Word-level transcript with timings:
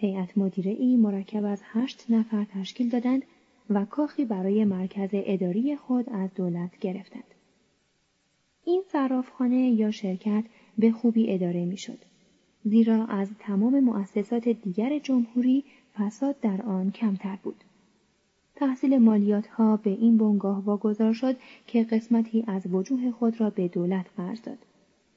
هیئت 0.00 0.38
مدیره 0.38 0.70
ای 0.70 0.96
مرکب 0.96 1.44
از 1.44 1.62
هشت 1.64 2.06
نفر 2.08 2.44
تشکیل 2.44 2.88
دادند 2.88 3.22
و 3.70 3.84
کاخی 3.84 4.24
برای 4.24 4.64
مرکز 4.64 5.08
اداری 5.12 5.76
خود 5.76 6.10
از 6.10 6.34
دولت 6.34 6.78
گرفتند. 6.78 7.34
این 8.64 8.82
صرافخانه 8.92 9.70
یا 9.70 9.90
شرکت 9.90 10.44
به 10.78 10.92
خوبی 10.92 11.32
اداره 11.32 11.64
می‌شد. 11.64 11.98
زیرا 12.64 13.04
از 13.04 13.30
تمام 13.38 13.80
مؤسسات 13.80 14.48
دیگر 14.48 14.98
جمهوری 14.98 15.64
فساد 15.94 16.40
در 16.40 16.62
آن 16.62 16.90
کمتر 16.90 17.38
بود. 17.42 17.64
تحصیل 18.56 18.98
مالیات 18.98 19.46
ها 19.46 19.76
به 19.76 19.90
این 19.90 20.18
بنگاه 20.18 20.64
واگذار 20.64 21.12
شد 21.12 21.36
که 21.66 21.84
قسمتی 21.84 22.44
از 22.46 22.62
وجوه 22.72 23.10
خود 23.10 23.40
را 23.40 23.50
به 23.50 23.68
دولت 23.68 24.06
قرض 24.16 24.42
داد 24.42 24.58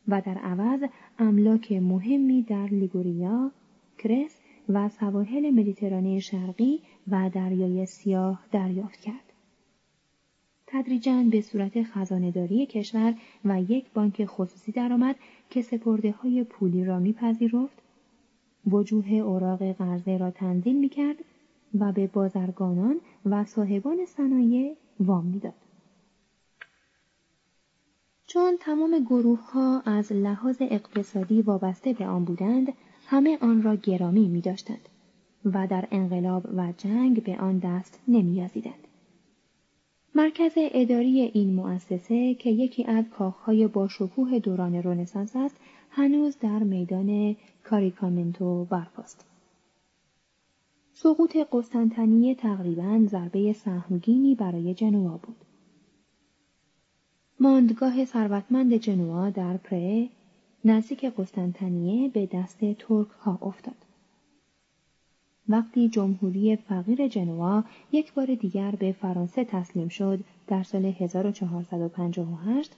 و 0.07 0.21
در 0.21 0.37
عوض 0.37 0.83
املاک 1.19 1.71
مهمی 1.71 2.41
در 2.41 2.67
لیگوریا، 2.67 3.51
کرس 3.97 4.40
و 4.69 4.89
سواحل 4.89 5.49
مدیترانه 5.49 6.19
شرقی 6.19 6.81
و 7.07 7.29
دریای 7.33 7.85
سیاه 7.85 8.45
دریافت 8.51 8.99
کرد. 8.99 9.33
تدریجا 10.67 11.23
به 11.31 11.41
صورت 11.41 11.83
خزانهداری 11.83 12.65
کشور 12.65 13.13
و 13.45 13.61
یک 13.61 13.85
بانک 13.93 14.25
خصوصی 14.25 14.71
درآمد 14.71 15.15
که 15.49 15.61
سپرده 15.61 16.11
های 16.11 16.43
پولی 16.43 16.85
را 16.85 16.99
میپذیرفت 16.99 17.81
وجوه 18.67 19.13
اوراق 19.13 19.71
قرضه 19.71 20.17
را 20.17 20.31
تنظیم 20.31 20.75
می‌کرد 20.75 21.15
و 21.79 21.91
به 21.91 22.07
بازرگانان 22.07 22.95
و 23.25 23.45
صاحبان 23.45 24.05
صنایع 24.05 24.75
وام 24.99 25.25
می‌داد. 25.25 25.53
چون 28.27 28.57
تمام 28.59 28.99
گروه 28.99 29.51
ها 29.51 29.81
از 29.85 30.11
لحاظ 30.11 30.57
اقتصادی 30.59 31.41
وابسته 31.41 31.93
به 31.93 32.07
آن 32.07 32.25
بودند، 32.25 32.73
همه 33.11 33.37
آن 33.41 33.63
را 33.63 33.75
گرامی 33.75 34.27
می 34.27 34.41
داشتند 34.41 34.89
و 35.45 35.67
در 35.67 35.87
انقلاب 35.91 36.45
و 36.55 36.73
جنگ 36.77 37.23
به 37.23 37.37
آن 37.37 37.59
دست 37.59 37.99
نمیازیدند. 38.07 38.87
مرکز 40.15 40.51
اداری 40.55 41.21
این 41.21 41.53
مؤسسه 41.53 42.33
که 42.33 42.49
یکی 42.49 42.83
از 42.83 43.05
کاخهای 43.09 43.67
با 43.67 43.87
شکوه 43.87 44.39
دوران 44.39 44.75
رنسانس 44.75 45.35
است 45.35 45.55
هنوز 45.89 46.37
در 46.39 46.59
میدان 46.59 47.35
کاریکامنتو 47.63 48.65
برپاست. 48.65 49.25
سقوط 50.93 51.37
قسطنطنیه 51.51 52.35
تقریبا 52.35 53.05
ضربه 53.07 53.53
سهمگینی 53.53 54.35
برای 54.35 54.73
جنوا 54.73 55.17
بود. 55.23 55.45
ماندگاه 57.39 58.05
ثروتمند 58.05 58.73
جنوا 58.73 59.29
در 59.29 59.57
پره 59.57 60.09
نزدیک 60.65 61.05
قسطنطنیه 61.05 62.09
به 62.09 62.25
دست 62.25 62.59
ترک 62.59 63.07
ها 63.07 63.39
افتاد. 63.41 63.75
وقتی 65.49 65.89
جمهوری 65.89 66.55
فقیر 66.55 67.07
جنوا 67.07 67.63
یک 67.91 68.13
بار 68.13 68.35
دیگر 68.35 68.71
به 68.71 68.91
فرانسه 68.91 69.43
تسلیم 69.43 69.87
شد 69.87 70.19
در 70.47 70.63
سال 70.63 70.85
1458 70.85 72.71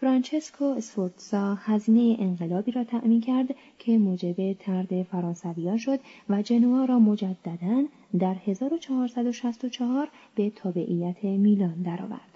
فرانچسکو 0.00 0.64
اسفورتزا 0.64 1.54
هزینه 1.54 2.16
انقلابی 2.20 2.72
را 2.72 2.84
تأمین 2.84 3.20
کرد 3.20 3.54
که 3.78 3.98
موجب 3.98 4.52
ترد 4.52 5.02
فرانسویا 5.02 5.76
شد 5.76 6.00
و 6.28 6.42
جنوا 6.42 6.84
را 6.84 6.98
مجددا 6.98 7.84
در 8.18 8.34
1464 8.34 10.08
به 10.34 10.50
تابعیت 10.50 11.24
میلان 11.24 11.82
درآورد. 11.82 12.35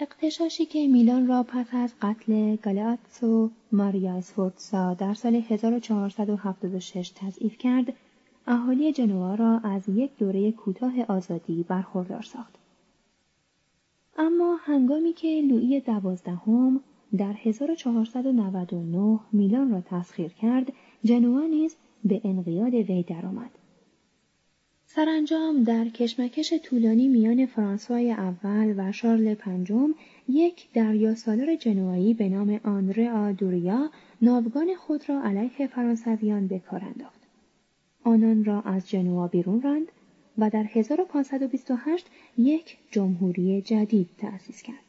اقتشاشی 0.00 0.66
که 0.66 0.88
میلان 0.88 1.26
را 1.26 1.42
پس 1.42 1.66
از 1.72 1.94
قتل 2.02 2.56
گالیاتسو 2.56 3.50
ماریا 3.72 4.14
اسفورتسا 4.14 4.94
در 4.94 5.14
سال 5.14 5.34
1476 5.34 7.12
تضعیف 7.14 7.58
کرد، 7.58 7.92
اهالی 8.46 8.92
جنوا 8.92 9.34
را 9.34 9.58
از 9.58 9.88
یک 9.88 10.10
دوره 10.18 10.52
کوتاه 10.52 10.92
آزادی 11.08 11.64
برخوردار 11.68 12.22
ساخت. 12.22 12.54
اما 14.18 14.56
هنگامی 14.60 15.12
که 15.12 15.42
لویی 15.50 15.80
دوازدهم 15.80 16.80
در 17.16 17.32
1499 17.32 19.20
میلان 19.32 19.70
را 19.70 19.80
تسخیر 19.80 20.28
کرد 20.28 20.72
جنوا 21.04 21.46
نیز 21.46 21.76
به 22.04 22.20
انقیاد 22.24 22.74
وی 22.74 23.02
درآمد 23.02 23.50
سرانجام 24.96 25.62
در 25.62 25.88
کشمکش 25.88 26.54
طولانی 26.62 27.08
میان 27.08 27.46
فرانسوای 27.46 28.12
اول 28.12 28.74
و 28.76 28.92
شارل 28.92 29.34
پنجم 29.34 29.94
یک 30.28 30.72
دریا 30.72 31.14
سالار 31.14 31.56
جنوایی 31.56 32.14
به 32.14 32.28
نام 32.28 32.60
آندره 32.64 33.10
آدوریا 33.10 33.90
ناوگان 34.22 34.74
خود 34.74 35.08
را 35.08 35.22
علیه 35.22 35.66
فرانسویان 35.66 36.46
به 36.46 36.58
کار 36.58 36.84
انداخت 36.84 37.20
آنان 38.04 38.44
را 38.44 38.60
از 38.60 38.90
جنوا 38.90 39.26
بیرون 39.28 39.62
راند 39.62 39.86
و 40.38 40.50
در 40.50 40.64
1528 40.64 42.06
یک 42.38 42.76
جمهوری 42.90 43.62
جدید 43.62 44.08
تأسیس 44.18 44.62
کرد. 44.62 44.86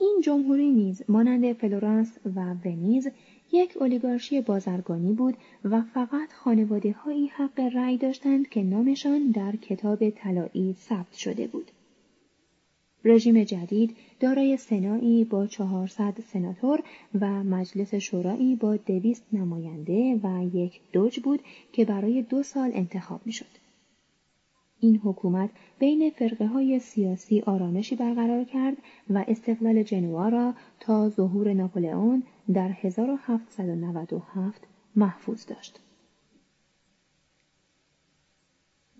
این 0.00 0.20
جمهوری 0.24 0.70
نیز 0.70 1.02
مانند 1.08 1.52
فلورانس 1.52 2.18
و 2.36 2.54
ونیز 2.64 3.08
یک 3.52 3.76
اولیگارشی 3.76 4.40
بازرگانی 4.40 5.12
بود 5.12 5.36
و 5.64 5.82
فقط 5.82 6.32
خانواده 6.32 6.92
هایی 6.92 7.26
حق 7.26 7.60
رأی 7.60 7.96
داشتند 7.96 8.48
که 8.48 8.62
نامشان 8.62 9.30
در 9.30 9.56
کتاب 9.56 10.10
طلایی 10.10 10.76
ثبت 10.88 11.12
شده 11.12 11.46
بود. 11.46 11.70
رژیم 13.04 13.44
جدید 13.44 13.96
دارای 14.20 14.56
سنایی 14.56 15.24
با 15.24 15.46
400 15.46 16.14
سناتور 16.32 16.82
و 17.20 17.44
مجلس 17.44 17.94
شورایی 17.94 18.56
با 18.56 18.76
دویست 18.76 19.24
نماینده 19.32 20.20
و 20.22 20.56
یک 20.56 20.80
دوج 20.92 21.20
بود 21.20 21.40
که 21.72 21.84
برای 21.84 22.22
دو 22.22 22.42
سال 22.42 22.70
انتخاب 22.74 23.20
می 23.24 23.32
شد. 23.32 23.65
این 24.86 25.00
حکومت 25.04 25.50
بین 25.78 26.10
فرقه 26.10 26.46
های 26.46 26.78
سیاسی 26.78 27.40
آرامشی 27.40 27.96
برقرار 27.96 28.44
کرد 28.44 28.76
و 29.10 29.24
استقلال 29.28 29.82
جنوا 29.82 30.28
را 30.28 30.54
تا 30.80 31.08
ظهور 31.08 31.52
ناپلئون 31.52 32.22
در 32.52 32.68
1797 32.68 34.62
محفوظ 34.96 35.46
داشت. 35.46 35.80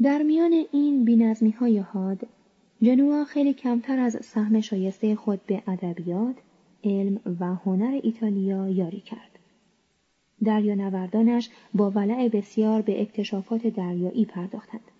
در 0.03 0.23
میان 0.23 0.65
این 0.73 1.05
بینظمی 1.05 1.51
های 1.51 1.79
حاد 1.79 2.27
جنوا 2.83 3.25
خیلی 3.25 3.55
کمتر 3.55 3.99
از 3.99 4.17
سهم 4.23 4.61
شایسته 4.61 5.15
خود 5.15 5.41
به 5.47 5.63
ادبیات، 5.67 6.37
علم 6.85 7.21
و 7.41 7.55
هنر 7.55 8.01
ایتالیا 8.03 8.69
یاری 8.69 9.01
کرد. 9.01 9.39
دریانوردانش 10.45 11.51
با 11.75 11.91
ولع 11.91 12.29
بسیار 12.29 12.83
به 12.83 13.03
اکتشافات 13.03 13.67
دریایی 13.67 14.25
پرداختند. 14.25 14.91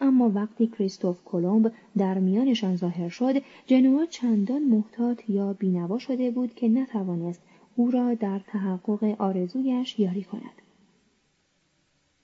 اما 0.00 0.30
وقتی 0.34 0.66
کریستوف 0.66 1.16
کلمب 1.24 1.72
در 1.98 2.18
میانشان 2.18 2.76
ظاهر 2.76 3.08
شد 3.08 3.42
جنوا 3.66 4.06
چندان 4.06 4.62
محتاط 4.62 5.30
یا 5.30 5.52
بینوا 5.52 5.98
شده 5.98 6.30
بود 6.30 6.54
که 6.54 6.68
نتوانست 6.68 7.42
او 7.76 7.90
را 7.90 8.14
در 8.14 8.40
تحقق 8.46 9.14
آرزویش 9.18 9.98
یاری 9.98 10.22
کند 10.22 10.62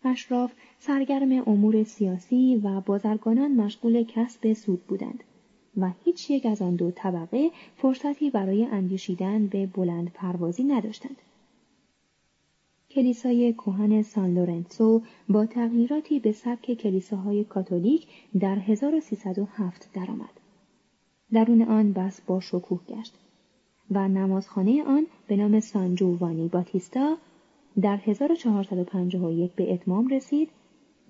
اشراف 0.04 0.52
سرگرم 0.78 1.48
امور 1.48 1.84
سیاسی 1.84 2.60
و 2.64 2.80
بازرگانان 2.80 3.52
مشغول 3.52 4.02
کسب 4.02 4.52
سود 4.52 4.82
بودند 4.86 5.24
و 5.76 5.90
هیچ 6.04 6.30
یک 6.30 6.46
از 6.46 6.62
آن 6.62 6.76
دو 6.76 6.90
طبقه 6.90 7.50
فرصتی 7.76 8.30
برای 8.30 8.64
اندیشیدن 8.64 9.46
به 9.46 9.66
بلند 9.66 10.12
پروازی 10.12 10.64
نداشتند. 10.64 11.16
کلیسای 12.96 13.52
کوهن 13.52 14.02
سان 14.02 14.34
لورنسو 14.34 15.02
با 15.28 15.46
تغییراتی 15.46 16.20
به 16.20 16.32
سبک 16.32 16.74
کلیساهای 16.74 17.44
کاتولیک 17.44 18.06
در 18.40 18.58
1307 18.58 19.90
درآمد. 19.94 20.40
درون 21.32 21.62
آن 21.62 21.92
بس 21.92 22.20
با 22.20 22.40
شکوه 22.40 22.80
گشت 22.88 23.14
و 23.90 24.08
نمازخانه 24.08 24.84
آن 24.84 25.06
به 25.26 25.36
نام 25.36 25.60
سان 25.60 25.94
جووانی 25.94 26.48
باتیستا 26.48 27.16
در 27.82 27.96
1451 27.96 29.52
به 29.52 29.72
اتمام 29.72 30.08
رسید 30.08 30.48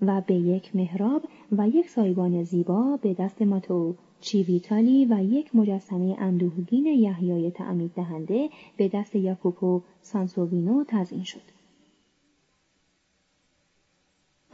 و 0.01 0.21
به 0.27 0.35
یک 0.35 0.75
محراب 0.75 1.23
و 1.51 1.67
یک 1.67 1.89
سایبان 1.89 2.43
زیبا 2.43 2.99
به 3.01 3.13
دست 3.13 3.41
ماتو 3.41 3.95
چیویتالی 4.21 5.05
و 5.05 5.23
یک 5.23 5.55
مجسمه 5.55 6.15
اندوهگین 6.19 6.85
یحیای 6.85 7.51
تعمید 7.51 7.91
دهنده 7.95 8.49
به 8.77 8.87
دست 8.87 9.15
یاکوپو 9.15 9.81
سانسووینو 10.01 10.83
تزئین 10.87 11.23
شد. 11.23 11.56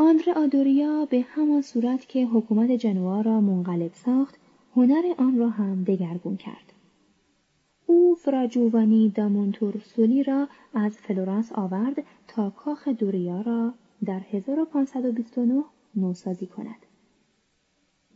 آندره 0.03 0.33
آدوریا 0.33 1.05
به 1.05 1.21
همان 1.21 1.61
صورت 1.61 2.07
که 2.07 2.25
حکومت 2.25 2.71
جنوا 2.71 3.21
را 3.21 3.41
منقلب 3.41 3.91
ساخت 3.93 4.35
هنر 4.75 5.03
آن 5.17 5.37
را 5.37 5.49
هم 5.49 5.83
دگرگون 5.83 6.37
کرد. 6.37 6.73
او 7.85 8.15
فرا 8.15 8.42
جووانی 8.42 9.09
دا 9.09 9.20
مونتورسولی 9.20 10.23
را 10.23 10.47
از 10.73 10.97
فلورانس 10.97 11.51
آورد 11.53 12.03
تا 12.27 12.49
کاخ 12.49 12.87
دوریا 12.87 13.41
را 13.41 13.73
در 14.05 14.21
1529 14.31 15.63
نوسازی 15.95 16.45
کند 16.45 16.85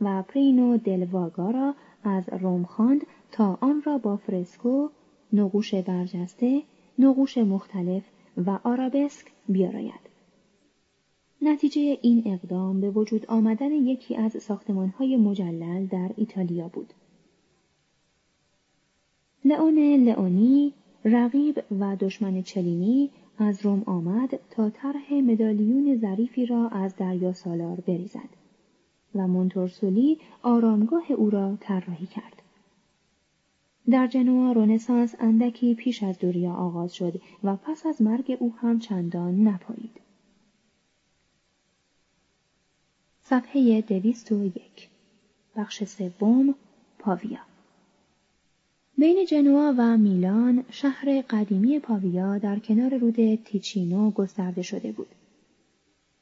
و 0.01 0.24
پرینو 0.24 0.78
دل 0.77 1.14
واگا 1.14 1.51
را 1.51 1.75
از 2.04 2.24
روم 2.30 2.63
خواند 2.63 3.01
تا 3.31 3.57
آن 3.62 3.81
را 3.86 3.98
با 3.98 4.18
فرسکو 4.18 4.89
نقوش 5.34 5.75
برجسته 5.75 6.63
نقوش 7.00 7.38
مختلف 7.38 8.04
و 8.45 8.60
آرابسک 8.63 9.31
بیاراید. 9.50 10.06
نتیجه 11.42 11.98
این 12.01 12.24
اقدام 12.25 12.81
به 12.81 12.89
وجود 12.92 13.25
آمدن 13.25 13.72
یکی 13.72 14.16
از 14.16 14.44
ساختمانهای 14.44 15.18
مجلل 15.18 15.86
در 15.86 16.12
ایتالیا 16.16 16.68
بود. 16.68 16.94
لئون 19.45 19.80
لئونی 19.80 20.74
رقیب 21.06 21.63
و 21.80 21.95
دشمن 21.95 22.42
چلینی 22.42 23.10
از 23.38 23.66
روم 23.66 23.84
آمد 23.86 24.39
تا 24.51 24.69
طرح 24.69 25.13
مدالیون 25.13 25.98
ظریفی 25.98 26.45
را 26.45 26.68
از 26.68 26.95
دریا 26.95 27.34
سالار 27.34 27.80
بریزد 27.88 28.30
و 29.16 29.28
مونتورسولی 29.28 30.19
آرامگاه 30.44 31.12
او 31.12 31.30
را 31.30 31.57
طراحی 31.60 32.06
کرد. 32.06 32.42
در 33.89 34.07
جنوا 34.07 34.51
رونسانس 34.51 35.16
اندکی 35.19 35.75
پیش 35.75 36.04
از 36.04 36.19
دوریا 36.19 36.54
آغاز 36.54 36.95
شد 36.95 37.22
و 37.44 37.56
پس 37.56 37.86
از 37.86 38.01
مرگ 38.01 38.38
او 38.39 38.54
هم 38.57 38.80
چندان 38.80 39.48
نپایید. 39.48 40.06
صفحه 43.29 43.81
دویست 43.81 44.31
و 44.31 44.45
یک 44.45 44.89
بخش 45.56 45.83
سوم 45.83 46.56
پاویا 47.00 47.39
بین 48.97 49.25
جنوا 49.25 49.74
و 49.77 49.97
میلان 49.97 50.63
شهر 50.69 51.21
قدیمی 51.29 51.79
پاویا 51.79 52.38
در 52.38 52.60
کنار 52.60 52.98
رود 52.98 53.36
تیچینو 53.36 54.12
گسترده 54.12 54.62
شده 54.62 54.91
بود. 54.91 55.07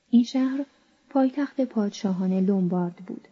این 0.09 0.23
شهر 0.23 0.65
پایتخت 1.09 1.61
پادشاهان 1.61 2.39
لومبارد 2.39 2.95
بود 3.07 3.27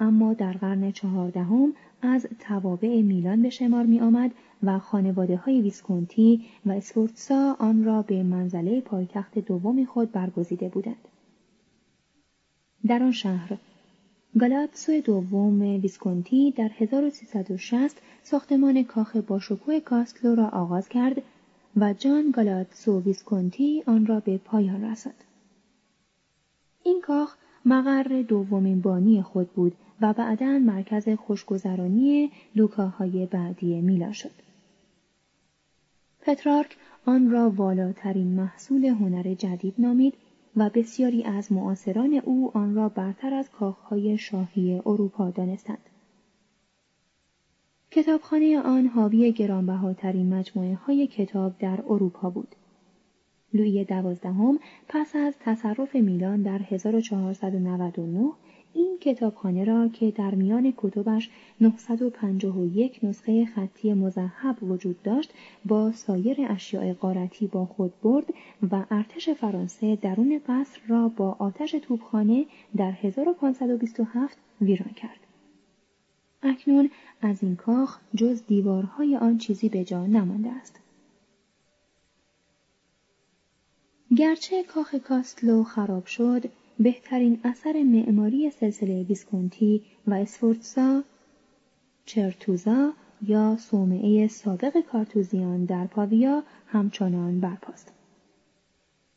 اما 0.00 0.34
در 0.34 0.52
قرن 0.52 0.92
چهاردهم 0.92 1.72
از 2.02 2.26
توابع 2.40 3.02
میلان 3.02 3.42
به 3.42 3.50
شمار 3.50 3.86
می 3.86 4.00
آمد 4.00 4.30
و 4.62 4.78
خانواده 4.78 5.36
های 5.36 5.60
ویسکونتی 5.60 6.44
و 6.66 6.72
اسفورتسا 6.72 7.56
آن 7.58 7.84
را 7.84 8.02
به 8.02 8.22
منزله 8.22 8.80
پایتخت 8.80 9.38
دوم 9.38 9.84
خود 9.84 10.12
برگزیده 10.12 10.68
بودند. 10.68 11.08
در 12.86 13.02
آن 13.02 13.12
شهر 13.12 13.58
گالاتسو 14.40 15.00
دوم 15.00 15.60
ویسکونتی 15.60 16.50
در 16.50 16.70
1360 16.78 17.96
ساختمان 18.22 18.84
کاخ 18.84 19.16
باشکوه 19.16 19.80
کاستلو 19.80 20.34
را 20.34 20.48
آغاز 20.48 20.88
کرد 20.88 21.22
و 21.76 21.92
جان 21.92 22.30
گالاتسو 22.30 23.00
ویسکونتی 23.00 23.82
آن 23.86 24.06
را 24.06 24.20
به 24.20 24.38
پایان 24.38 24.84
رساند. 24.84 25.24
این 26.82 27.00
کاخ 27.00 27.36
مقر 27.64 28.22
دومین 28.22 28.80
بانی 28.80 29.22
خود 29.22 29.50
بود 29.50 29.72
و 30.00 30.12
بعدا 30.12 30.58
مرکز 30.58 31.08
خوشگذرانی 31.08 32.30
لوکاهای 32.54 33.26
بعدی 33.26 33.80
میلا 33.80 34.12
شد. 34.12 34.30
پترارک 36.20 36.76
آن 37.06 37.30
را 37.30 37.50
والاترین 37.50 38.26
محصول 38.26 38.84
هنر 38.84 39.34
جدید 39.34 39.74
نامید 39.78 40.14
و 40.56 40.70
بسیاری 40.74 41.24
از 41.24 41.52
معاصران 41.52 42.14
او 42.24 42.50
آن 42.54 42.74
را 42.74 42.88
برتر 42.88 43.34
از 43.34 43.50
کاخهای 43.50 44.18
شاهی 44.18 44.82
اروپا 44.86 45.30
دانستند. 45.30 45.90
کتابخانه 47.90 48.58
آن 48.58 48.86
حاوی 48.86 49.32
گرانبهاترین 49.32 50.34
مجموعه 50.34 50.74
های 50.74 51.06
کتاب 51.06 51.58
در 51.58 51.82
اروپا 51.88 52.30
بود. 52.30 52.56
لویی 53.52 53.84
دوازدهم 53.84 54.58
پس 54.88 55.16
از 55.16 55.34
تصرف 55.40 55.94
میلان 55.94 56.42
در 56.42 56.58
1499 56.58 58.32
این 58.74 58.98
کتابخانه 59.00 59.64
را 59.64 59.88
که 59.88 60.10
در 60.10 60.34
میان 60.34 60.74
کتبش 60.76 61.30
951 61.60 63.04
نسخه 63.04 63.44
خطی 63.44 63.94
مذهب 63.94 64.62
وجود 64.62 65.02
داشت 65.02 65.32
با 65.64 65.92
سایر 65.92 66.36
اشیاء 66.48 66.92
قارتی 66.92 67.46
با 67.46 67.66
خود 67.66 67.92
برد 68.02 68.26
و 68.70 68.84
ارتش 68.90 69.28
فرانسه 69.28 69.96
درون 69.96 70.40
قصر 70.48 70.80
را 70.88 71.08
با 71.08 71.36
آتش 71.38 71.70
توپخانه 71.70 72.46
در 72.76 72.90
1527 72.90 74.38
ویران 74.60 74.92
کرد. 74.96 75.20
اکنون 76.42 76.90
از 77.22 77.42
این 77.42 77.56
کاخ 77.56 77.98
جز 78.14 78.42
دیوارهای 78.46 79.16
آن 79.16 79.38
چیزی 79.38 79.68
به 79.68 79.84
جا 79.84 80.06
نمانده 80.06 80.50
است. 80.50 80.80
گرچه 84.16 84.62
کاخ 84.62 84.94
کاستلو 84.94 85.64
خراب 85.64 86.06
شد، 86.06 86.50
بهترین 86.78 87.40
اثر 87.44 87.82
معماری 87.82 88.50
سلسله 88.50 89.02
ویسکونتی 89.02 89.82
و 90.06 90.14
اسفورتسا 90.14 91.02
چرتوزا 92.04 92.92
یا 93.22 93.56
صومعه 93.56 94.28
سابق 94.28 94.80
کارتوزیان 94.80 95.64
در 95.64 95.86
پاویا 95.86 96.42
همچنان 96.66 97.40
برپاست. 97.40 97.92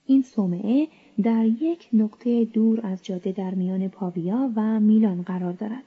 این 0.06 0.22
صومعه 0.22 0.88
در 1.24 1.46
یک 1.46 1.90
نقطه 1.94 2.46
دور 2.46 2.80
از 2.84 3.04
جاده 3.04 3.32
در 3.32 3.56
میان 3.56 3.88
پاویا 3.88 4.52
و 4.56 4.80
میلان 4.80 5.22
قرار 5.22 5.54
دارد. 5.54 5.84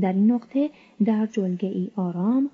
در 0.00 0.12
این 0.12 0.32
نقطه 0.32 0.70
در 1.04 1.26
جلگه 1.26 1.68
ای 1.68 1.90
آرام 1.96 2.50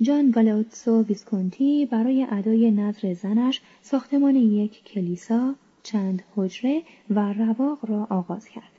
جان 0.00 0.30
گالاوتسو 0.30 1.02
ویسکونتی 1.02 1.86
برای 1.86 2.26
ادای 2.30 2.70
نظر 2.70 3.14
زنش 3.14 3.60
ساختمان 3.82 4.36
یک 4.36 4.84
کلیسا، 4.84 5.54
چند 5.84 6.22
حجره 6.36 6.82
و 7.10 7.32
رواق 7.32 7.78
را 7.90 8.06
آغاز 8.10 8.48
کرد. 8.48 8.72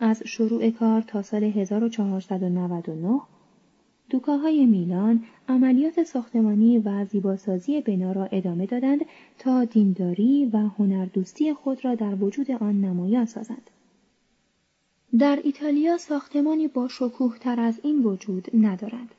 از 0.00 0.22
شروع 0.26 0.70
کار 0.70 1.02
تا 1.02 1.22
سال 1.22 1.44
1499 1.44 3.20
دوکاهای 4.10 4.66
میلان 4.66 5.24
عملیات 5.48 6.02
ساختمانی 6.02 6.78
و 6.78 7.04
زیباسازی 7.04 7.80
بنا 7.80 8.12
را 8.12 8.24
ادامه 8.24 8.66
دادند 8.66 9.00
تا 9.38 9.64
دینداری 9.64 10.50
و 10.52 10.58
هنردوستی 10.58 11.54
خود 11.54 11.84
را 11.84 11.94
در 11.94 12.14
وجود 12.14 12.50
آن 12.50 12.80
نمایان 12.80 13.24
سازند. 13.24 13.70
در 15.18 15.38
ایتالیا 15.44 15.98
ساختمانی 15.98 16.68
با 16.68 16.88
شکوه 16.88 17.38
تر 17.38 17.60
از 17.60 17.80
این 17.82 18.02
وجود 18.02 18.48
ندارد. 18.54 19.14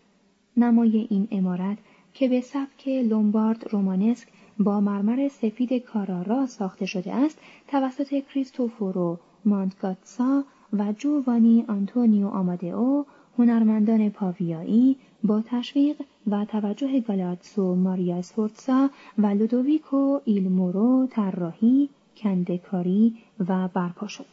نمای 0.57 1.07
این 1.09 1.27
امارت 1.31 1.77
که 2.13 2.29
به 2.29 2.41
سبک 2.41 2.87
لومبارد 2.87 3.67
رومانسک 3.71 4.27
با 4.59 4.79
مرمر 4.79 5.27
سفید 5.27 5.73
کارارا 5.73 6.45
ساخته 6.45 6.85
شده 6.85 7.13
است 7.13 7.39
توسط 7.67 8.23
کریستوفورو 8.29 9.17
مانتگاتسا 9.45 10.43
و 10.73 10.93
جووانی 10.97 11.65
آنتونیو 11.67 12.27
آمادئو 12.27 13.03
هنرمندان 13.37 14.09
پاویایی 14.09 14.97
با 15.23 15.41
تشویق 15.45 16.01
و 16.27 16.45
توجه 16.45 16.99
گالاتسو 16.99 17.75
ماریا 17.75 18.17
اسفورتسا 18.17 18.89
و 19.17 19.25
لودویکو 19.25 20.19
ایلمورو 20.25 21.07
طراحی 21.11 21.89
کندکاری 22.17 23.17
و 23.47 23.67
برپا 23.67 24.07
شد 24.07 24.25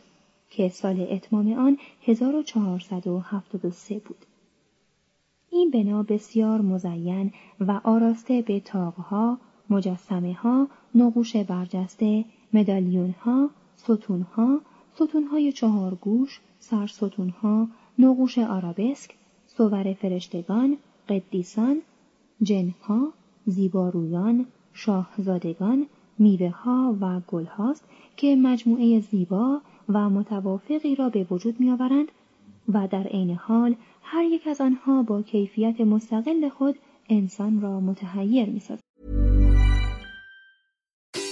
که 0.51 0.69
سال 0.69 1.07
اتمام 1.11 1.53
آن 1.53 1.79
1473 2.03 3.99
بود. 3.99 4.27
این 5.51 5.71
بنا 5.71 6.03
بسیار 6.03 6.61
مزین 6.61 7.33
و 7.61 7.81
آراسته 7.85 8.43
به 8.43 8.61
تاقها، 8.61 9.39
مجسمه 9.71 10.35
ها، 10.35 10.69
نقوش 10.95 11.37
برجسته، 11.37 12.25
مدالیون 12.53 13.11
ها، 13.11 13.51
ستون 13.77 14.23
ها، 14.23 14.61
ستون 14.95 15.25
های 15.25 15.53
چهار 15.53 15.95
گوش، 15.95 16.41
سرستون 16.59 17.29
ها، 17.29 17.69
نقوش 17.99 18.39
آرابسک، 18.39 19.15
صور 19.47 19.93
فرشتگان، 19.93 20.77
قدیسان، 21.09 21.81
جنها، 22.43 23.13
زیبارویان، 23.47 24.47
شاهزادگان، 24.73 25.87
میوه 26.19 26.49
ها 26.49 26.97
و 27.01 27.21
گل 27.21 27.45
هاست 27.45 27.85
که 28.17 28.37
مجموعه 28.37 29.01
زیبا 29.01 29.61
و 29.89 30.11
متوافقی 30.11 30.95
را 30.95 31.09
به 31.09 31.27
وجود 31.31 31.61
می 31.61 31.71
آورند 31.71 32.09
و 32.69 32.89
در 32.89 33.03
عین 33.03 33.31
حال 33.31 33.75
هر 34.03 34.25
یک 34.25 34.47
از 34.47 34.61
آنها 34.61 35.03
با 35.03 35.23
کیفیت 35.23 35.81
مستقل 35.81 36.49
خود 36.49 36.75
انسان 37.09 37.61
را 37.61 37.81
متحیر 37.81 38.49
می 38.49 38.61
سازد. 38.61 38.90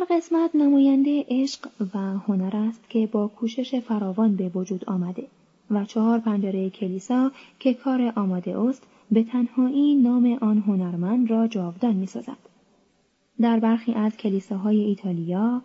هر 0.00 0.06
قسمت 0.16 0.50
نماینده 0.54 1.24
عشق 1.28 1.68
و 1.94 1.98
هنر 1.98 2.56
است 2.56 2.90
که 2.90 3.06
با 3.06 3.28
کوشش 3.28 3.80
فراوان 3.80 4.36
به 4.36 4.48
وجود 4.48 4.84
آمده 4.84 5.26
و 5.70 5.84
چهار 5.84 6.18
پنجره 6.18 6.70
کلیسا 6.70 7.30
که 7.58 7.74
کار 7.74 8.12
آماده 8.16 8.58
است 8.58 8.82
به 9.10 9.22
تنهایی 9.22 9.94
نام 9.94 10.38
آن 10.40 10.58
هنرمند 10.58 11.30
را 11.30 11.48
جاودان 11.48 11.94
می 11.94 12.06
سازد. 12.06 12.36
در 13.40 13.60
برخی 13.60 13.92
از 13.92 14.16
کلیساهای 14.16 14.80
ایتالیا 14.80 15.62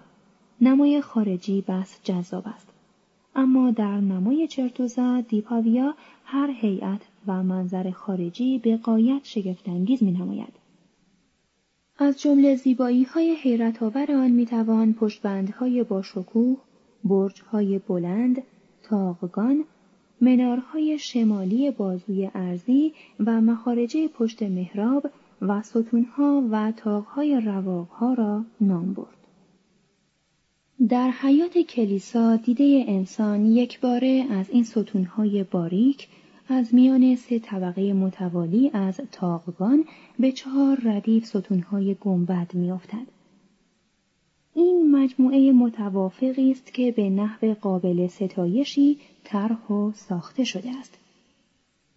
نمای 0.61 1.01
خارجی 1.01 1.63
بس 1.67 1.99
جذاب 2.03 2.43
است. 2.47 2.67
اما 3.35 3.71
در 3.71 3.97
نمای 3.97 4.47
چرتوزا 4.47 5.21
دیپاویا 5.21 5.93
هر 6.25 6.49
هیئت 6.61 7.01
و 7.27 7.43
منظر 7.43 7.91
خارجی 7.91 8.57
به 8.57 8.77
قایت 8.77 9.21
شگفتانگیز 9.23 10.03
می 10.03 10.11
نماید. 10.11 10.64
از 11.97 12.21
جمله 12.21 12.55
زیبایی 12.55 13.03
های 13.03 13.35
حیرت 13.35 13.83
آور 13.83 14.11
آن 14.11 14.31
می 14.31 14.45
توان 14.45 14.93
پشتبندهای 14.93 15.83
با 15.83 16.01
شکوه، 16.01 16.57
برجهای 17.03 17.79
بلند، 17.79 18.43
تاقگان، 18.83 19.63
منارهای 20.21 20.99
شمالی 20.99 21.71
بازوی 21.71 22.29
ارزی 22.33 22.93
و 23.19 23.41
مخارجه 23.41 24.07
پشت 24.07 24.43
محراب 24.43 25.09
و 25.41 25.61
ستونها 25.61 26.43
و 26.51 26.71
تاقهای 26.71 27.41
رواقها 27.41 28.13
را 28.13 28.45
نام 28.61 28.93
برد. 28.93 29.07
در 30.89 31.09
حیات 31.09 31.57
کلیسا 31.57 32.35
دیده 32.35 32.85
انسان 32.87 33.45
یک 33.45 33.79
باره 33.79 34.25
از 34.31 34.49
این 34.49 34.63
ستونهای 34.63 35.43
باریک 35.43 36.07
از 36.47 36.73
میان 36.75 37.15
سه 37.15 37.39
طبقه 37.39 37.93
متوالی 37.93 38.71
از 38.73 39.01
تاقگان 39.11 39.85
به 40.19 40.31
چهار 40.31 40.79
ردیف 40.83 41.25
ستونهای 41.25 41.95
گنبد 42.01 42.53
میافتد. 42.53 43.07
این 44.53 44.91
مجموعه 44.91 45.51
متوافقی 45.51 46.51
است 46.51 46.73
که 46.73 46.91
به 46.91 47.09
نحو 47.09 47.53
قابل 47.53 48.07
ستایشی 48.07 48.97
طرح 49.23 49.67
و 49.67 49.91
ساخته 49.91 50.43
شده 50.43 50.69
است. 50.79 50.97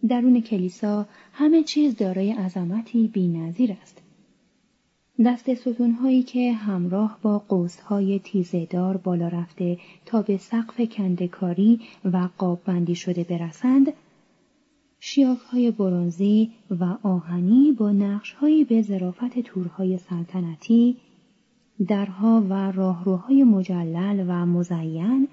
درون 0.07 0.41
کلیسا 0.41 1.05
همه 1.33 1.63
چیز 1.63 1.95
دارای 1.95 2.31
عظمتی 2.31 3.07
بینظیر 3.07 3.75
است. 3.81 4.01
دست 5.25 5.53
ستونهایی 5.53 6.23
که 6.23 6.53
همراه 6.53 7.19
با 7.21 7.39
قوسهای 7.39 8.19
تیزهدار 8.19 8.97
بالا 8.97 9.27
رفته 9.27 9.77
تا 10.05 10.21
به 10.21 10.37
سقف 10.37 10.81
کندکاری 10.81 11.79
و 12.05 12.29
قاب 12.37 12.59
بندی 12.65 12.95
شده 12.95 13.23
برسند، 13.23 13.93
شیاک 14.99 15.39
های 15.39 15.71
برونزی 15.71 16.51
و 16.79 16.97
آهنی 17.03 17.71
با 17.71 17.91
نقشهایی 17.91 18.63
به 18.63 18.81
ظرافت 18.81 19.39
تورهای 19.39 19.97
سلطنتی، 19.97 20.97
درها 21.87 22.43
و 22.49 22.71
راهروهای 22.71 23.43
مجلل 23.43 24.25
و 24.27 24.45
مزین، 24.45 25.27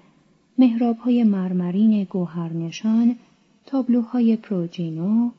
محرابهای 0.58 1.24
مرمرین 1.24 2.04
گوهرنشان، 2.04 3.16
تابلوهای 3.66 4.36
پروجینو، 4.36 5.30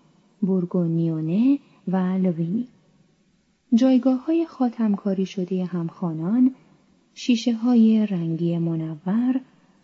بورگونیونه 0.42 1.60
و 1.88 1.98
لوینی. 1.98 2.68
جایگاه 3.74 4.26
های 4.26 4.46
خاتمکاری 4.46 5.26
شده 5.26 5.66
همخانان، 5.66 6.56
شیشه 7.14 7.54
های 7.54 8.06
رنگی 8.06 8.58
منور، 8.58 9.42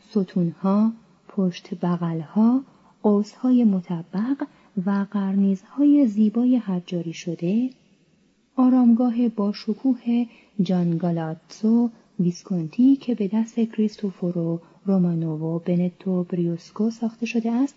ستونها، 0.10 0.92
پشت 1.28 1.76
بغلها، 1.76 2.64
قوسهای 3.04 3.64
مطبق 3.64 4.48
و 4.86 5.06
قرنیزهای 5.12 6.08
زیبای 6.08 6.58
حجاری 6.58 7.14
شده، 7.14 7.70
آرامگاه 8.56 9.30
با 9.30 9.52
شکوه 9.52 10.26
جانگالاتسو 10.62 11.90
ویسکونتی 12.20 12.96
که 12.96 13.16
به 13.16 13.30
دست 13.34 13.60
کریستوفورو 13.60 14.60
رومانوو 14.86 15.60
بنتو 15.60 16.24
بریوسکو 16.24 16.90
ساخته 16.90 17.26
شده 17.26 17.52
است 17.52 17.76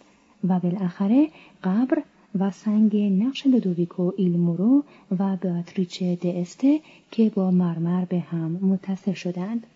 و 0.49 0.61
بالاخره 0.61 1.29
قبر 1.65 2.03
و 2.39 2.51
سنگ 2.51 2.97
نقش 2.97 3.47
لودویکو 3.47 4.13
ایلمورو 4.17 4.85
و 5.19 5.37
بیاتریچه 5.37 6.17
دسته 6.17 6.81
که 7.11 7.33
با 7.35 7.51
مرمر 7.51 8.05
به 8.05 8.19
هم 8.19 8.51
متصل 8.51 9.13
شدند. 9.13 9.67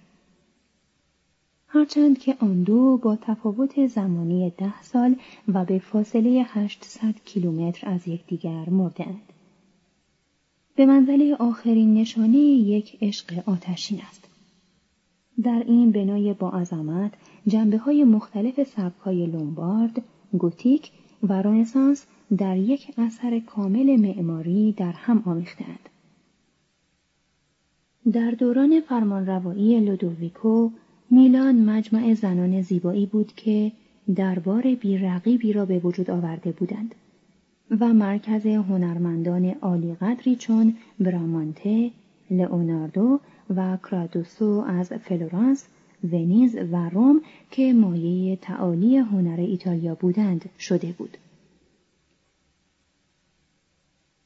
هرچند 1.72 2.18
که 2.18 2.36
آن 2.40 2.62
دو 2.62 2.96
با 3.02 3.16
تفاوت 3.16 3.86
زمانی 3.86 4.52
ده 4.58 4.82
سال 4.82 5.16
و 5.48 5.64
به 5.64 5.78
فاصله 5.78 6.44
800 6.48 7.14
کیلومتر 7.24 7.88
از 7.88 8.08
یکدیگر 8.08 8.70
مردند. 8.70 9.22
به 10.76 10.86
منزله 10.86 11.34
آخرین 11.34 11.94
نشانه 11.94 12.38
یک 12.38 12.98
عشق 13.02 13.48
آتشین 13.48 14.00
است. 14.08 14.28
در 15.42 15.64
این 15.66 15.90
بنای 15.92 16.34
با 16.34 16.50
عظمت 16.50 17.12
جنبه 17.46 17.78
های 17.78 18.04
مختلف 18.04 18.62
سبک 18.62 19.00
های 19.00 19.26
لومبارد، 19.26 20.02
گوتیک 20.38 20.90
و 21.22 21.32
رنسانس 21.32 22.06
در 22.38 22.56
یک 22.56 22.94
اثر 22.98 23.38
کامل 23.38 23.96
معماری 24.00 24.72
در 24.72 24.92
هم 24.92 25.22
آمیختند. 25.26 25.88
در 28.12 28.30
دوران 28.30 28.80
فرمانروایی 28.80 29.80
لودویکو 29.80 30.70
میلان 31.12 31.64
مجمع 31.64 32.14
زنان 32.14 32.62
زیبایی 32.62 33.06
بود 33.06 33.32
که 33.36 33.72
دربار 34.14 34.74
بیرقیبی 34.74 35.52
را 35.52 35.64
به 35.64 35.78
وجود 35.78 36.10
آورده 36.10 36.52
بودند 36.52 36.94
و 37.80 37.88
مرکز 37.88 38.46
هنرمندان 38.46 39.44
عالی 39.44 39.94
قدری 39.94 40.36
چون 40.36 40.76
برامانته، 41.00 41.90
لئوناردو 42.30 43.20
و 43.56 43.76
کرادوسو 43.76 44.64
از 44.68 44.92
فلورانس، 44.92 45.66
ونیز 46.04 46.56
و 46.72 46.88
روم 46.88 47.20
که 47.50 47.72
مایه 47.72 48.36
تعالی 48.36 48.96
هنر 48.96 49.40
ایتالیا 49.40 49.94
بودند 49.94 50.48
شده 50.58 50.92
بود. 50.92 51.16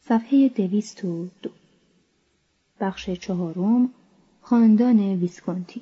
صفحه 0.01 0.49
دویست 0.49 1.05
و 1.05 1.27
دو 1.43 1.51
بخش 2.81 3.11
چهارم 3.11 3.91
خاندان 4.41 4.99
ویسکونتی 4.99 5.81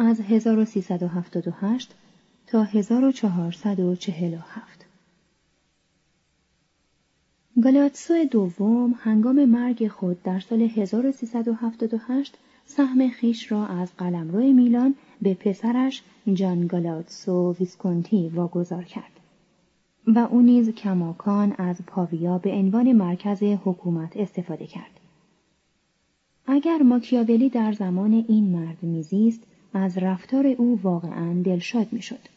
از 0.00 0.20
1378 0.20 1.94
تا 2.46 2.62
1447 2.62 4.86
گالاتسو 7.62 8.24
دوم 8.24 8.94
هنگام 8.98 9.44
مرگ 9.44 9.88
خود 9.88 10.22
در 10.22 10.40
سال 10.40 10.62
1378 10.62 12.38
سهم 12.66 13.08
خیش 13.08 13.52
را 13.52 13.66
از 13.66 13.96
قلمرو 13.96 14.40
میلان 14.40 14.94
به 15.22 15.34
پسرش 15.34 16.02
جان 16.34 16.66
گالاتسو 16.66 17.56
ویسکونتی 17.60 18.28
واگذار 18.28 18.84
کرد. 18.84 19.20
و 20.06 20.18
او 20.18 20.42
نیز 20.42 20.68
کماکان 20.68 21.54
از 21.58 21.76
پاویا 21.86 22.38
به 22.38 22.50
عنوان 22.50 22.92
مرکز 22.92 23.42
حکومت 23.42 24.16
استفاده 24.16 24.66
کرد. 24.66 25.00
اگر 26.46 26.78
ماکیاولی 26.78 27.48
در 27.48 27.72
زمان 27.72 28.24
این 28.28 28.44
مرد 28.44 28.82
میزیست 28.82 29.42
از 29.74 29.98
رفتار 29.98 30.46
او 30.46 30.80
واقعا 30.82 31.42
دلشاد 31.42 31.86
می‌شد. 31.92 32.28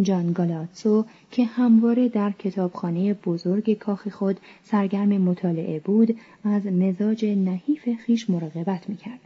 جان 0.00 0.32
گالاتسو 0.32 1.04
که 1.30 1.44
همواره 1.44 2.08
در 2.08 2.30
کتابخانه 2.30 3.14
بزرگ 3.14 3.78
کاخ 3.78 4.08
خود 4.08 4.40
سرگرم 4.62 5.08
مطالعه 5.08 5.80
بود 5.80 6.16
از 6.44 6.66
مزاج 6.66 7.24
نحیف 7.24 7.88
خیش 8.06 8.30
مراقبت 8.30 8.88
می‌کرد. 8.88 9.20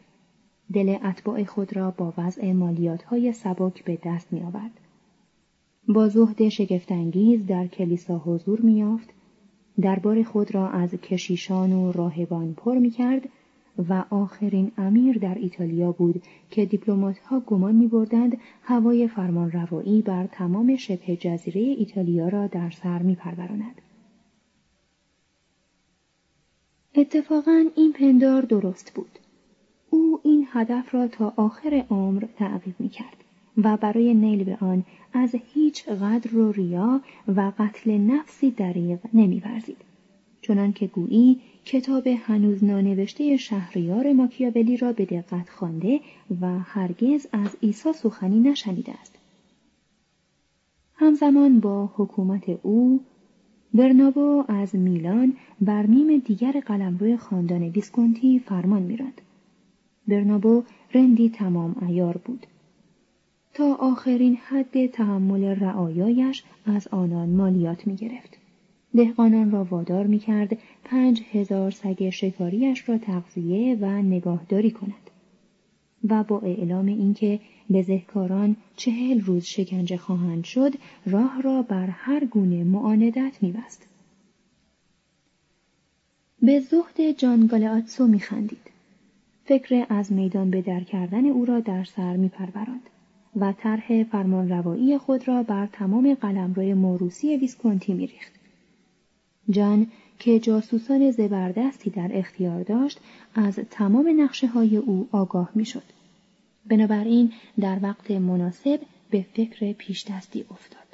دل 0.72 0.96
اتباع 1.04 1.44
خود 1.44 1.76
را 1.76 1.90
با 1.90 2.14
وضع 2.18 2.52
مالیات 2.52 3.02
های 3.02 3.32
سبک 3.32 3.84
به 3.84 3.98
دست 4.04 4.32
می 4.32 4.40
آورد. 4.40 4.70
با 5.88 6.08
زهد 6.08 6.48
شگفتانگیز 6.48 7.46
در 7.46 7.66
کلیسا 7.66 8.18
حضور 8.18 8.60
میافت 8.60 9.08
دربار 9.80 10.22
خود 10.22 10.54
را 10.54 10.68
از 10.68 10.90
کشیشان 10.90 11.72
و 11.72 11.92
راهبان 11.92 12.54
پر 12.54 12.78
می 12.78 12.90
کرد 12.90 13.28
و 13.88 14.04
آخرین 14.10 14.72
امیر 14.78 15.18
در 15.18 15.34
ایتالیا 15.34 15.92
بود 15.92 16.22
که 16.50 16.66
دیپلمات 16.66 17.18
ها 17.18 17.40
گمان 17.40 17.74
می 17.74 17.86
بردند 17.86 18.38
هوای 18.62 19.08
فرمان 19.08 19.50
روایی 19.52 20.02
بر 20.02 20.26
تمام 20.26 20.76
شبه 20.76 21.16
جزیره 21.16 21.60
ایتالیا 21.60 22.28
را 22.28 22.46
در 22.46 22.70
سر 22.70 23.02
می 23.02 23.14
پروراند. 23.14 23.80
اتفاقا 26.94 27.64
این 27.76 27.92
پندار 27.92 28.42
درست 28.42 28.92
بود. 28.94 29.18
او 29.90 30.20
این 30.24 30.46
هدف 30.52 30.94
را 30.94 31.08
تا 31.08 31.32
آخر 31.36 31.84
عمر 31.90 32.24
تعقیب 32.38 32.74
می 32.78 32.88
کرد. 32.88 33.16
و 33.64 33.76
برای 33.76 34.14
نیل 34.14 34.44
به 34.44 34.56
آن 34.60 34.84
از 35.12 35.34
هیچ 35.54 35.88
قدر 35.88 36.36
و 36.36 36.52
ریا 36.52 37.00
و 37.36 37.52
قتل 37.58 37.90
نفسی 37.90 38.50
دریغ 38.50 38.98
نمیورزید 39.14 39.76
چنان 40.42 40.72
که 40.72 40.86
گویی 40.86 41.40
کتاب 41.66 42.06
هنوز 42.06 42.64
نانوشته 42.64 43.36
شهریار 43.36 44.12
ماکیاولی 44.12 44.76
را 44.76 44.92
به 44.92 45.04
دقت 45.04 45.48
خوانده 45.48 46.00
و 46.40 46.58
هرگز 46.58 47.26
از 47.32 47.56
عیسی 47.62 47.92
سخنی 47.92 48.40
نشنیده 48.40 48.92
است. 49.00 49.18
همزمان 50.94 51.60
با 51.60 51.90
حکومت 51.96 52.48
او 52.62 53.00
برنابو 53.74 54.44
از 54.48 54.74
میلان 54.74 55.36
بر 55.60 55.86
نیم 55.86 56.18
دیگر 56.18 56.60
قلمرو 56.60 57.16
خاندان 57.16 57.62
ویسکونتی 57.62 58.38
فرمان 58.38 58.82
میراند. 58.82 59.20
برنابو 60.08 60.62
رندی 60.94 61.30
تمام 61.30 61.76
ایار 61.88 62.16
بود. 62.16 62.46
تا 63.54 63.74
آخرین 63.74 64.36
حد 64.36 64.86
تحمل 64.86 65.44
رعایایش 65.44 66.44
از 66.66 66.88
آنان 66.88 67.28
مالیات 67.28 67.86
می 67.86 67.96
گرفت. 67.96 68.45
دهقانان 68.96 69.50
را 69.50 69.64
وادار 69.64 70.06
می 70.06 70.18
کرد 70.18 70.58
پنج 70.84 71.22
هزار 71.32 71.70
سگ 71.70 72.10
شکاریش 72.10 72.88
را 72.88 72.98
تغذیه 72.98 73.76
و 73.80 74.02
نگاهداری 74.02 74.70
کند 74.70 75.10
و 76.08 76.24
با 76.24 76.40
اعلام 76.40 76.86
اینکه 76.86 77.40
بزهکاران 77.72 78.56
چهل 78.76 79.20
روز 79.20 79.44
شکنجه 79.44 79.96
خواهند 79.96 80.44
شد 80.44 80.72
راه 81.06 81.42
را 81.42 81.62
بر 81.62 81.86
هر 81.86 82.24
گونه 82.24 82.64
معاندت 82.64 83.42
میبست 83.42 83.86
به 86.42 86.60
زهد 86.60 87.18
جان 87.18 87.46
گالاتسو 87.46 88.06
میخندید 88.06 88.70
فکر 89.44 89.86
از 89.88 90.12
میدان 90.12 90.50
به 90.50 90.62
در 90.62 90.80
کردن 90.80 91.26
او 91.26 91.44
را 91.44 91.60
در 91.60 91.84
سر 91.84 92.16
میپروراند 92.16 92.90
و 93.36 93.52
طرح 93.52 94.04
فرمانروایی 94.04 94.98
خود 94.98 95.28
را 95.28 95.42
بر 95.42 95.66
تمام 95.66 96.14
قلمرو 96.14 96.74
موروسی 96.74 97.36
ویسکونتی 97.36 97.94
میریخت. 97.94 98.32
جان 99.50 99.86
که 100.18 100.40
جاسوسان 100.40 101.10
زبردستی 101.10 101.90
در 101.90 102.10
اختیار 102.12 102.62
داشت 102.62 103.00
از 103.34 103.60
تمام 103.70 104.22
نقشه 104.22 104.46
های 104.46 104.76
او 104.76 105.08
آگاه 105.12 105.50
می‌شد. 105.54 105.82
بنابراین 106.66 107.32
در 107.60 107.78
وقت 107.82 108.10
مناسب 108.10 108.80
به 109.10 109.26
فکر 109.34 109.72
پیش 109.72 110.04
دستی 110.04 110.44
افتاد. 110.50 110.86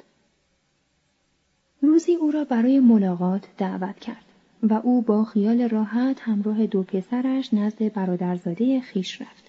روزی 1.81 2.15
او 2.15 2.31
را 2.31 2.43
برای 2.43 2.79
ملاقات 2.79 3.47
دعوت 3.57 3.99
کرد 3.99 4.25
و 4.63 4.73
او 4.73 5.01
با 5.01 5.23
خیال 5.23 5.69
راحت 5.69 6.19
همراه 6.21 6.65
دو 6.65 6.83
پسرش 6.83 7.53
نزد 7.53 7.93
برادرزاده 7.93 8.81
خیش 8.81 9.21
رفت. 9.21 9.43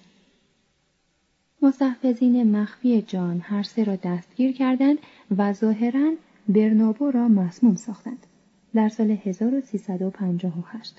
مستحفظین 1.61 2.57
مخفی 2.57 3.01
جان 3.01 3.41
هر 3.43 3.63
سه 3.63 3.83
را 3.83 3.95
دستگیر 3.95 4.51
کردند 4.51 4.97
و 5.37 5.53
ظاهرا 5.53 6.13
برنابو 6.49 7.11
را 7.11 7.27
مسموم 7.27 7.75
ساختند 7.75 8.25
در 8.75 8.89
سال 8.89 9.11
1358 9.11 10.95